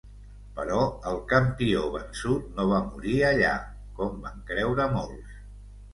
[0.59, 0.77] Però
[1.09, 3.53] el campió vençut no va morir allà,
[4.01, 5.37] com van creure molts.